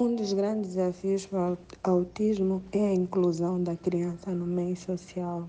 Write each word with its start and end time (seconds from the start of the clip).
Um 0.00 0.16
dos 0.16 0.32
grandes 0.32 0.76
desafios 0.76 1.26
para 1.26 1.52
o 1.52 1.58
autismo 1.82 2.62
é 2.72 2.88
a 2.88 2.94
inclusão 2.94 3.62
da 3.62 3.76
criança 3.76 4.30
no 4.30 4.46
meio 4.46 4.74
social. 4.74 5.46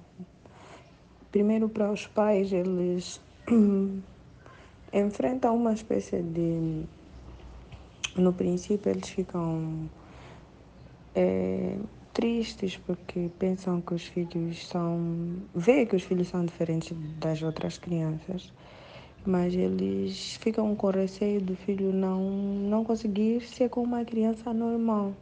Primeiro, 1.32 1.70
para 1.70 1.90
os 1.90 2.06
pais, 2.06 2.52
eles 2.52 3.22
enfrentam 4.92 5.56
uma 5.56 5.72
espécie 5.72 6.22
de. 6.22 6.84
No 8.18 8.34
princípio, 8.34 8.92
eles 8.92 9.08
ficam 9.08 9.90
é, 11.16 11.78
tristes 12.14 12.76
porque 12.76 13.32
pensam 13.40 13.80
que 13.80 13.94
os 13.94 14.06
filhos 14.06 14.68
são. 14.68 15.38
vê 15.56 15.86
que 15.86 15.96
os 15.96 16.04
filhos 16.04 16.28
são 16.28 16.46
diferentes 16.46 16.92
das 17.22 17.42
outras 17.42 17.78
crianças 17.78 18.52
mas 19.26 19.54
eles 19.54 20.36
ficam 20.36 20.76
com 20.76 20.90
receio 20.90 21.42
do 21.42 21.56
filho 21.56 21.94
não, 21.94 22.22
não 22.22 22.84
conseguir 22.84 23.42
ser 23.42 23.70
como 23.70 23.86
uma 23.86 24.04
criança 24.04 24.54
normal. 24.54 25.14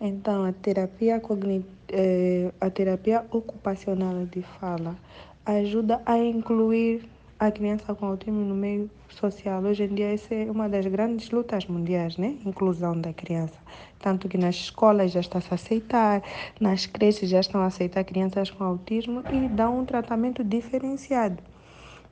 Então, 0.00 0.44
a 0.44 0.52
terapia, 0.52 1.20
cognit 1.20 1.64
eh, 1.88 2.50
a 2.60 2.70
terapia 2.70 3.24
ocupacional 3.30 4.24
de 4.26 4.42
fala 4.42 4.96
ajuda 5.44 6.00
a 6.06 6.18
incluir 6.18 7.04
a 7.38 7.50
criança 7.50 7.94
com 7.94 8.06
autismo 8.06 8.40
no 8.44 8.54
meio 8.54 8.90
social. 9.08 9.62
Hoje 9.62 9.84
em 9.84 9.94
dia, 9.94 10.12
essa 10.12 10.34
é 10.34 10.50
uma 10.50 10.68
das 10.68 10.86
grandes 10.86 11.30
lutas 11.30 11.66
mundiais, 11.66 12.16
né? 12.16 12.36
Inclusão 12.46 13.00
da 13.00 13.12
criança. 13.12 13.58
Tanto 13.98 14.28
que 14.28 14.38
nas 14.38 14.54
escolas 14.54 15.12
já 15.12 15.20
está 15.20 15.38
a 15.38 15.54
aceitar, 15.54 16.22
nas 16.60 16.86
creches 16.86 17.28
já 17.28 17.40
estão 17.40 17.60
a 17.60 17.66
aceitar 17.66 18.04
crianças 18.04 18.50
com 18.50 18.62
autismo 18.64 19.22
e 19.32 19.48
dão 19.48 19.80
um 19.80 19.84
tratamento 19.84 20.42
diferenciado 20.44 21.51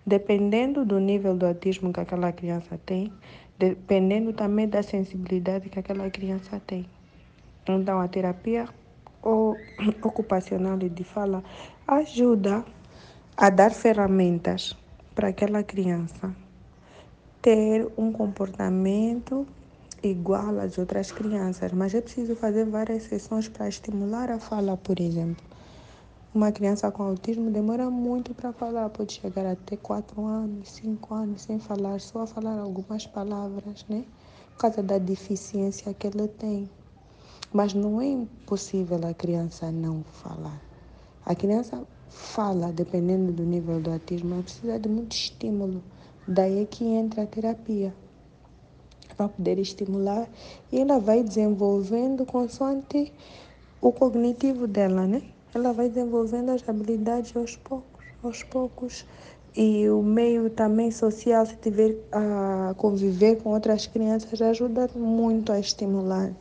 dependendo 0.04 0.84
do 0.84 0.98
nível 0.98 1.36
do 1.36 1.46
autismo 1.46 1.92
que 1.92 2.00
aquela 2.00 2.32
criança 2.32 2.78
tem, 2.84 3.12
dependendo 3.58 4.32
também 4.32 4.68
da 4.68 4.82
sensibilidade 4.82 5.68
que 5.68 5.78
aquela 5.78 6.08
criança 6.10 6.60
tem. 6.66 6.86
Então, 7.68 8.00
a 8.00 8.08
terapia 8.08 8.66
ocupacional 10.02 10.78
de 10.78 11.05
fala 11.05 11.42
ajuda 11.86 12.64
a 13.36 13.50
dar 13.50 13.70
ferramentas 13.70 14.77
para 15.14 15.28
aquela 15.28 15.62
criança 15.62 16.34
ter 17.42 17.86
um 17.97 18.12
comportamento 18.12 19.47
igual 20.03 20.58
às 20.60 20.78
outras 20.78 21.10
crianças, 21.10 21.72
mas 21.72 21.94
é 21.94 22.00
preciso 22.00 22.34
fazer 22.36 22.64
várias 22.64 23.05
sessões 23.05 23.48
para 23.48 23.69
estimular 23.69 24.30
a 24.30 24.38
fala, 24.38 24.77
por 24.77 25.00
exemplo. 25.00 25.42
Uma 26.33 26.53
criança 26.53 26.89
com 26.92 27.03
autismo 27.03 27.50
demora 27.50 27.91
muito 27.91 28.33
para 28.33 28.53
falar, 28.53 28.89
pode 28.91 29.14
chegar 29.14 29.45
até 29.45 29.77
4 29.77 30.25
anos, 30.25 30.70
5 30.70 31.12
anos 31.12 31.42
sem 31.42 31.59
falar, 31.59 32.00
só 32.00 32.20
a 32.20 32.27
falar 32.27 32.56
algumas 32.61 33.05
palavras, 33.05 33.84
né? 33.89 34.05
Por 34.53 34.59
causa 34.59 34.81
da 34.81 34.97
deficiência 34.97 35.92
que 35.92 36.06
ele 36.06 36.28
tem. 36.28 36.70
Mas 37.53 37.75
não 37.75 38.00
é 38.00 38.06
impossível 38.06 39.00
a 39.09 39.12
criança 39.12 39.72
não 39.72 40.05
falar. 40.05 40.62
A 41.27 41.34
criança 41.34 41.84
fala, 42.09 42.72
dependendo 42.72 43.33
do 43.33 43.42
nível 43.42 43.81
do 43.81 43.91
autismo, 43.91 44.34
ela 44.34 44.44
precisa 44.44 44.78
de 44.78 44.89
muito 44.89 45.17
estímulo. 45.17 45.83
Daí 46.28 46.62
é 46.62 46.65
que 46.65 46.84
entra 46.84 47.25
a 47.25 47.27
terapia 47.27 47.92
para 49.17 49.28
poder 49.28 49.59
estimular 49.59 50.28
e 50.70 50.78
ela 50.78 51.00
vai 51.00 51.25
desenvolvendo 51.25 52.25
consoante 52.25 53.12
o 53.81 53.91
cognitivo 53.91 54.69
dela, 54.69 55.09
né? 55.09 55.25
Ela 55.55 55.73
vai 55.73 55.89
desenvolvendo 55.89 56.51
as 56.51 56.67
habilidades 56.69 57.34
aos 57.37 57.56
poucos, 57.56 58.05
aos 58.23 58.43
poucos. 58.43 59.05
E 59.56 59.89
o 59.89 60.01
meio 60.03 60.48
também 60.48 60.91
social, 60.93 61.45
se 61.45 61.56
tiver 61.56 61.97
a 62.12 62.73
conviver 62.77 63.43
com 63.43 63.51
outras 63.51 63.87
crianças, 63.87 64.41
ajuda 64.41 64.89
muito 64.95 65.51
a 65.51 65.59
estimular. 65.59 66.33